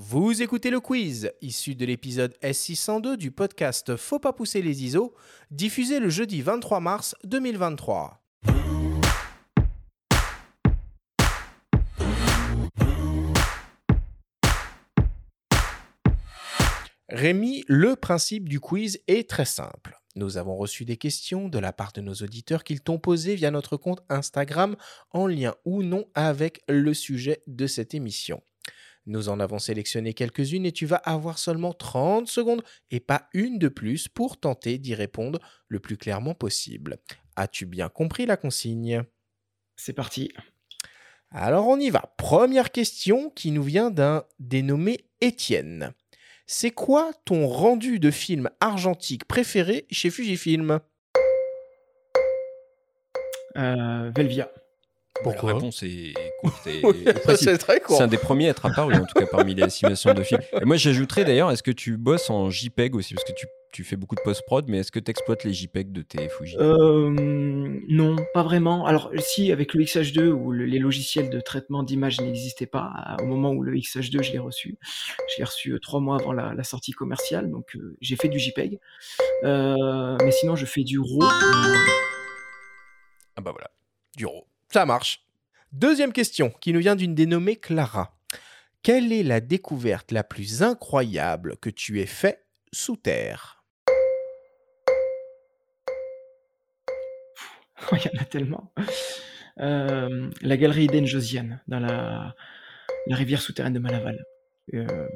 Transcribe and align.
Vous 0.00 0.42
écoutez 0.42 0.70
le 0.70 0.78
quiz, 0.78 1.32
issu 1.42 1.74
de 1.74 1.84
l'épisode 1.84 2.32
S602 2.40 3.16
du 3.16 3.32
podcast 3.32 3.96
Faut 3.96 4.20
pas 4.20 4.32
pousser 4.32 4.62
les 4.62 4.84
ISO, 4.84 5.12
diffusé 5.50 5.98
le 5.98 6.08
jeudi 6.08 6.40
23 6.40 6.78
mars 6.78 7.16
2023. 7.24 8.22
Rémi, 17.08 17.64
le 17.66 17.96
principe 17.96 18.48
du 18.48 18.60
quiz 18.60 19.00
est 19.08 19.28
très 19.28 19.44
simple. 19.44 19.98
Nous 20.14 20.36
avons 20.36 20.54
reçu 20.54 20.84
des 20.84 20.96
questions 20.96 21.48
de 21.48 21.58
la 21.58 21.72
part 21.72 21.90
de 21.92 22.02
nos 22.02 22.14
auditeurs 22.14 22.62
qu'ils 22.62 22.82
t'ont 22.82 23.00
posées 23.00 23.34
via 23.34 23.50
notre 23.50 23.76
compte 23.76 24.04
Instagram 24.08 24.76
en 25.10 25.26
lien 25.26 25.56
ou 25.64 25.82
non 25.82 26.04
avec 26.14 26.62
le 26.68 26.94
sujet 26.94 27.42
de 27.48 27.66
cette 27.66 27.94
émission. 27.94 28.40
Nous 29.08 29.30
en 29.30 29.40
avons 29.40 29.58
sélectionné 29.58 30.12
quelques-unes 30.12 30.66
et 30.66 30.72
tu 30.72 30.84
vas 30.84 30.96
avoir 30.96 31.38
seulement 31.38 31.72
30 31.72 32.28
secondes 32.28 32.62
et 32.90 33.00
pas 33.00 33.26
une 33.32 33.58
de 33.58 33.68
plus 33.68 34.06
pour 34.06 34.36
tenter 34.36 34.76
d'y 34.76 34.94
répondre 34.94 35.40
le 35.66 35.80
plus 35.80 35.96
clairement 35.96 36.34
possible. 36.34 36.98
As-tu 37.34 37.64
bien 37.64 37.88
compris 37.88 38.26
la 38.26 38.36
consigne? 38.36 39.02
C'est 39.76 39.94
parti. 39.94 40.30
Alors 41.30 41.68
on 41.68 41.80
y 41.80 41.88
va. 41.88 42.14
Première 42.18 42.70
question 42.70 43.30
qui 43.30 43.50
nous 43.50 43.62
vient 43.62 43.90
d'un 43.90 44.24
dénommé 44.40 45.06
Étienne. 45.22 45.94
C'est 46.46 46.70
quoi 46.70 47.12
ton 47.24 47.46
rendu 47.46 47.98
de 48.00 48.10
film 48.10 48.50
argentique 48.60 49.24
préféré 49.24 49.86
chez 49.90 50.10
Fujifilm? 50.10 50.80
Euh, 53.56 54.12
Velvia. 54.14 54.50
Pourquoi 55.22 55.50
La 55.50 55.56
réponse 55.56 55.82
est 55.82 56.14
courte 56.40 56.66
et, 56.66 56.82
C'est 57.36 57.58
très 57.58 57.80
court. 57.80 57.96
C'est 57.96 58.04
un 58.04 58.08
des 58.08 58.18
premiers 58.18 58.48
à 58.48 58.50
être 58.50 58.66
apparu, 58.66 58.94
en 58.94 59.04
tout 59.04 59.18
cas 59.18 59.26
parmi 59.26 59.54
les 59.54 59.64
estimations 59.64 60.14
de 60.14 60.22
films. 60.22 60.40
Et 60.60 60.64
moi, 60.64 60.76
j'ajouterais 60.76 61.24
d'ailleurs, 61.24 61.50
est-ce 61.50 61.62
que 61.62 61.70
tu 61.70 61.96
bosses 61.96 62.30
en 62.30 62.50
JPEG 62.50 62.94
aussi? 62.94 63.14
Parce 63.14 63.24
que 63.24 63.32
tu, 63.32 63.46
tu 63.72 63.84
fais 63.84 63.96
beaucoup 63.96 64.14
de 64.14 64.20
post-prod, 64.20 64.66
mais 64.68 64.78
est-ce 64.78 64.92
que 64.92 64.98
tu 64.98 65.10
exploites 65.10 65.44
les 65.44 65.52
JPEG 65.52 65.92
de 65.92 66.02
tes 66.02 66.28
Fuji? 66.28 66.56
Euh, 66.58 67.10
Non, 67.88 68.16
pas 68.34 68.42
vraiment. 68.42 68.86
Alors, 68.86 69.10
si, 69.18 69.52
avec 69.52 69.74
le 69.74 69.84
XH2, 69.84 70.28
où 70.28 70.52
les 70.52 70.78
logiciels 70.78 71.30
de 71.30 71.40
traitement 71.40 71.82
d'image 71.82 72.20
n'existaient 72.20 72.66
pas, 72.66 73.16
au 73.22 73.26
moment 73.26 73.50
où 73.50 73.62
le 73.62 73.74
XH2, 73.74 74.22
je 74.22 74.32
l'ai 74.32 74.38
reçu, 74.38 74.78
je 74.82 75.38
l'ai 75.38 75.44
reçu 75.44 75.72
euh, 75.72 75.78
trois 75.78 76.00
mois 76.00 76.16
avant 76.20 76.32
la, 76.32 76.62
sortie 76.64 76.92
commerciale, 76.92 77.50
donc 77.50 77.76
euh, 77.76 77.96
j'ai 78.00 78.16
fait 78.16 78.28
du 78.28 78.38
JPEG. 78.38 78.78
mais 79.42 80.30
sinon, 80.32 80.56
je 80.56 80.66
fais 80.66 80.84
du 80.84 80.98
RAW. 80.98 81.18
Ah 83.36 83.40
bah 83.40 83.52
voilà, 83.52 83.70
du 84.16 84.26
RAW. 84.26 84.44
Ça 84.70 84.84
marche. 84.84 85.24
Deuxième 85.72 86.12
question 86.12 86.50
qui 86.60 86.74
nous 86.74 86.80
vient 86.80 86.94
d'une 86.94 87.14
dénommée 87.14 87.56
Clara. 87.56 88.14
Quelle 88.82 89.14
est 89.14 89.22
la 89.22 89.40
découverte 89.40 90.12
la 90.12 90.22
plus 90.22 90.62
incroyable 90.62 91.56
que 91.56 91.70
tu 91.70 92.00
aies 92.00 92.06
fait 92.06 92.44
sous 92.70 92.96
terre? 92.96 93.64
Il 97.92 97.98
y 97.98 98.18
en 98.18 98.20
a 98.20 98.24
tellement. 98.24 98.70
Euh, 99.60 100.30
la 100.42 100.56
galerie 100.58 100.84
Eden 100.84 101.06
Josiane, 101.06 101.62
dans 101.66 101.80
la, 101.80 102.34
rivière 103.08 103.40
souterraine 103.40 103.72
de 103.72 103.78
Malaval. 103.78 104.22
Euh, 104.74 105.08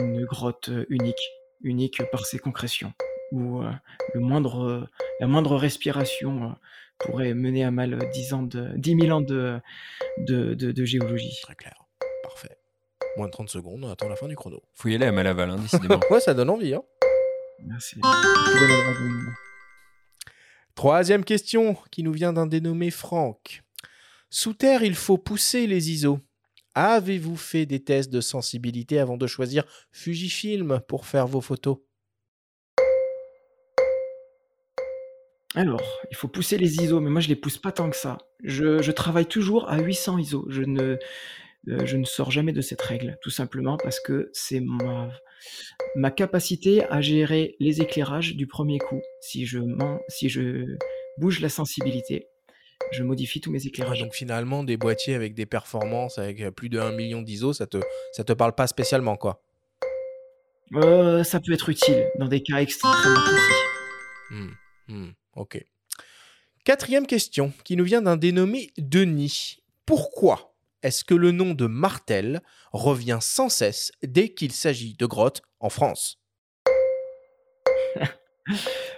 une 0.00 0.24
grotte 0.24 0.70
unique, 0.88 1.32
unique 1.62 2.00
par 2.12 2.24
ses 2.24 2.38
concrétions, 2.38 2.92
où 3.32 3.60
euh, 3.60 3.72
la 4.14 5.26
moindre 5.26 5.56
respiration 5.56 6.56
pourrait 6.98 7.34
mener 7.34 7.64
à 7.64 7.70
mal 7.70 7.98
10, 8.12 8.32
ans 8.34 8.42
de, 8.42 8.70
10 8.76 9.00
000 9.00 9.16
ans 9.16 9.20
de, 9.20 9.60
de, 10.18 10.84
géologie. 10.84 11.38
Très 11.42 11.54
clair. 11.54 11.84
Parfait. 12.22 12.56
Moins 13.16 13.26
de 13.26 13.32
30 13.32 13.48
secondes, 13.48 13.84
on 13.84 13.90
attend 13.90 14.08
la 14.08 14.16
fin 14.16 14.28
du 14.28 14.36
chrono. 14.36 14.62
Faut 14.74 14.88
y 14.88 14.94
aller 14.94 15.06
à 15.06 15.12
Malaval, 15.12 15.50
hein, 15.50 15.56
décidément. 15.62 16.00
ouais, 16.10 16.20
ça 16.20 16.34
donne 16.34 16.50
envie. 16.50 16.74
Hein. 16.74 16.82
Merci. 17.64 18.00
Troisième 20.74 21.24
question 21.24 21.76
qui 21.90 22.02
nous 22.02 22.12
vient 22.12 22.32
d'un 22.32 22.46
dénommé 22.46 22.90
Franck. 22.90 23.62
Sous 24.30 24.54
terre, 24.54 24.82
il 24.82 24.94
faut 24.94 25.18
pousser 25.18 25.66
les 25.66 25.90
ISO. 25.90 26.20
Avez-vous 26.74 27.36
fait 27.36 27.66
des 27.66 27.82
tests 27.82 28.10
de 28.10 28.20
sensibilité 28.20 29.00
avant 29.00 29.16
de 29.16 29.26
choisir 29.26 29.64
Fujifilm 29.90 30.80
pour 30.86 31.06
faire 31.06 31.26
vos 31.26 31.40
photos? 31.40 31.78
Alors, 35.54 35.82
il 36.10 36.16
faut 36.16 36.28
pousser 36.28 36.58
les 36.58 36.76
ISO, 36.76 37.00
mais 37.00 37.10
moi 37.10 37.20
je 37.20 37.28
les 37.28 37.36
pousse 37.36 37.56
pas 37.56 37.72
tant 37.72 37.88
que 37.88 37.96
ça. 37.96 38.18
Je, 38.44 38.90
travaille 38.90 39.26
toujours 39.26 39.68
à 39.68 39.78
800 39.78 40.18
ISO. 40.18 40.46
Je 40.48 40.62
ne, 40.62 40.98
euh, 41.68 41.86
je 41.86 41.96
ne 41.96 42.04
sors 42.04 42.30
jamais 42.30 42.52
de 42.52 42.60
cette 42.60 42.82
règle, 42.82 43.18
tout 43.22 43.30
simplement 43.30 43.76
parce 43.76 43.98
que 43.98 44.30
c'est 44.32 44.60
ma, 44.60 45.10
ma 45.96 46.10
capacité 46.10 46.84
à 46.84 47.00
gérer 47.00 47.56
les 47.60 47.80
éclairages 47.80 48.36
du 48.36 48.46
premier 48.46 48.78
coup. 48.78 49.00
Si 49.20 49.46
je, 49.46 49.60
si 50.08 50.28
je 50.28 50.76
bouge 51.16 51.40
la 51.40 51.48
sensibilité, 51.48 52.26
je 52.92 53.02
modifie 53.02 53.40
tous 53.40 53.50
mes 53.50 53.66
éclairages. 53.66 54.00
donc 54.00 54.14
finalement, 54.14 54.64
des 54.64 54.76
boîtiers 54.76 55.14
avec 55.14 55.34
des 55.34 55.46
performances 55.46 56.18
avec 56.18 56.50
plus 56.50 56.68
de 56.68 56.78
1 56.78 56.92
million 56.92 57.22
d'ISO, 57.22 57.52
ça 57.52 57.66
te, 57.66 57.78
ça 58.12 58.22
te 58.22 58.32
parle 58.32 58.54
pas 58.54 58.66
spécialement, 58.66 59.16
quoi 59.16 59.42
euh, 60.74 61.24
Ça 61.24 61.40
peut 61.40 61.52
être 61.52 61.68
utile 61.68 62.06
dans 62.18 62.28
des 62.28 62.42
cas 62.42 62.58
extrêmement 62.58 63.20
précis. 63.24 63.52
Mmh, 64.30 64.48
mmh. 64.88 65.08
Quatrième 66.64 67.06
question 67.06 67.52
qui 67.64 67.76
nous 67.76 67.84
vient 67.84 68.02
d'un 68.02 68.16
dénommé 68.16 68.72
Denis. 68.76 69.62
Pourquoi 69.86 70.54
est-ce 70.82 71.02
que 71.04 71.14
le 71.14 71.32
nom 71.32 71.54
de 71.54 71.66
Martel 71.66 72.42
revient 72.72 73.18
sans 73.20 73.48
cesse 73.48 73.90
dès 74.02 74.28
qu'il 74.28 74.52
s'agit 74.52 74.94
de 74.94 75.06
grottes 75.06 75.42
en 75.60 75.70
France? 75.70 76.20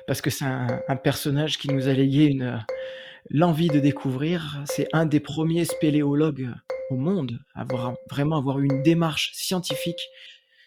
Parce 0.06 0.21
que 0.21 0.31
c'est 0.31 0.45
un, 0.45 0.97
personnage 1.03 1.59
qui 1.59 1.69
nous 1.69 1.89
a 1.89 1.93
légué 1.93 2.37
l'envie 3.31 3.69
de 3.69 3.81
découvrir. 3.81 4.62
C'est 4.67 4.89
un 4.93 5.06
des 5.06 5.21
premiers 5.21 5.65
spéléologues 5.65 6.50
au 6.91 6.97
monde 6.97 7.39
à 7.55 7.61
avoir, 7.62 7.95
vraiment 8.11 8.37
avoir 8.37 8.59
une 8.59 8.83
démarche 8.83 9.31
scientifique 9.34 10.00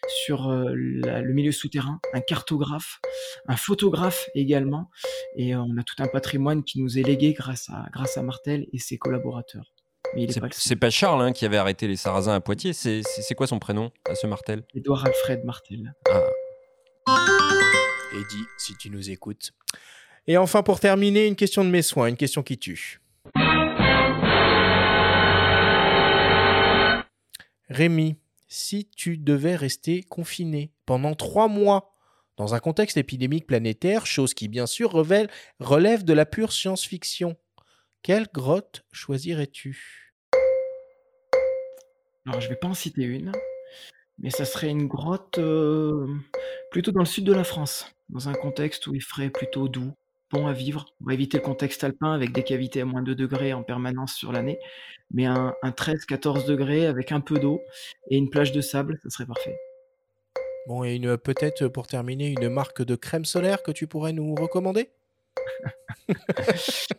sur 0.07 0.49
le 0.51 1.33
milieu 1.33 1.51
souterrain, 1.51 1.99
un 2.13 2.21
cartographe, 2.21 2.99
un 3.47 3.55
photographe 3.57 4.29
également, 4.35 4.89
et 5.35 5.55
on 5.55 5.77
a 5.77 5.83
tout 5.83 5.95
un 5.99 6.07
patrimoine 6.07 6.63
qui 6.63 6.81
nous 6.81 6.97
est 6.97 7.03
légué 7.03 7.33
grâce 7.33 7.69
à, 7.69 7.85
grâce 7.91 8.17
à 8.17 8.23
Martel 8.23 8.67
et 8.73 8.79
ses 8.79 8.97
collaborateurs. 8.97 9.73
C'est 10.51 10.75
pas, 10.75 10.89
Charles 10.89 11.21
hein, 11.21 11.31
qui 11.31 11.45
avait 11.45 11.57
arrêté 11.57 11.87
les 11.87 11.95
Sarrasins 11.95 12.35
à 12.35 12.39
Poitiers, 12.39 12.73
c'est 12.73 13.35
quoi 13.35 13.47
son 13.47 13.59
prénom 13.59 13.91
à 14.07 14.15
ce 14.15 14.27
Martel? 14.27 14.63
Édouard 14.75 15.05
Alfred 15.05 15.43
Martel. 15.43 15.93
Ah. 16.09 16.21
Eddie, 18.13 18.45
si 18.57 18.75
tu 18.77 18.89
nous 18.91 19.09
écoutes. 19.09 19.51
Et 20.27 20.37
enfin, 20.37 20.61
pour 20.61 20.79
terminer, 20.79 21.25
une 21.25 21.35
question 21.35 21.65
de 21.65 21.69
mes 21.69 21.81
soins, 21.81 22.07
une 22.07 22.17
question 22.17 22.43
qui 22.43 22.57
tue. 22.59 23.01
Rémi, 27.69 28.17
si 28.53 28.85
tu 28.85 29.17
devais 29.17 29.55
rester 29.55 30.03
confiné 30.03 30.71
pendant 30.85 31.15
trois 31.15 31.47
mois. 31.47 31.95
Dans 32.37 32.53
un 32.53 32.59
contexte 32.59 32.97
épidémique 32.97 33.47
planétaire, 33.47 34.05
chose 34.05 34.35
qui 34.35 34.47
bien 34.47 34.67
sûr 34.67 34.91
relève 34.91 36.03
de 36.03 36.13
la 36.13 36.27
pure 36.27 36.53
science-fiction, 36.53 37.35
quelle 38.03 38.27
grotte 38.31 38.85
choisirais-tu? 38.91 40.13
Alors 42.27 42.41
je 42.41 42.49
vais 42.49 42.55
pas 42.55 42.67
en 42.67 42.75
citer 42.75 43.01
une, 43.01 43.31
mais 44.19 44.29
ça 44.29 44.45
serait 44.45 44.69
une 44.69 44.87
grotte 44.87 45.39
euh, 45.39 46.07
plutôt 46.69 46.91
dans 46.91 46.99
le 46.99 47.05
sud 47.05 47.25
de 47.25 47.33
la 47.33 47.43
France, 47.43 47.87
dans 48.09 48.29
un 48.29 48.33
contexte 48.33 48.85
où 48.85 48.93
il 48.93 49.01
ferait 49.01 49.31
plutôt 49.31 49.67
doux, 49.67 49.93
bon 50.33 50.47
à 50.47 50.53
vivre. 50.53 50.85
On 51.01 51.05
va 51.05 51.13
éviter 51.13 51.37
le 51.37 51.43
contexte 51.43 51.83
alpin 51.83 52.11
avec 52.11 52.31
des 52.31 52.43
cavités 52.43 52.81
à 52.81 52.85
moins 52.85 53.03
de 53.03 53.13
2 53.13 53.27
degrés 53.27 53.53
en 53.53 53.63
permanence 53.63 54.13
sur 54.13 54.31
l'année, 54.31 54.59
mais 55.11 55.25
un, 55.25 55.53
13-14 55.63 56.45
degrés 56.47 56.87
avec 56.87 57.11
un 57.11 57.21
peu 57.21 57.39
d'eau 57.39 57.61
et 58.09 58.17
une 58.17 58.29
plage 58.29 58.51
de 58.51 58.61
sable, 58.61 58.97
ça 59.03 59.09
serait 59.09 59.27
parfait. 59.27 59.55
Bon, 60.67 60.83
et 60.83 60.95
une 60.95 61.17
peut-être 61.17 61.67
pour 61.67 61.87
terminer, 61.87 62.29
une 62.39 62.49
marque 62.49 62.81
de 62.83 62.95
crème 62.95 63.25
solaire 63.25 63.63
que 63.63 63.71
tu 63.71 63.85
pourrais 63.87 64.13
nous 64.13 64.33
recommander? 64.35 64.89
Je 66.09 66.93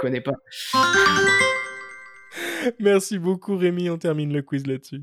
connais 0.00 0.20
pas. 0.20 0.34
Merci 2.78 3.18
beaucoup 3.18 3.56
Rémi, 3.56 3.88
on 3.90 3.98
termine 3.98 4.32
le 4.32 4.42
quiz 4.42 4.66
là-dessus. 4.66 5.02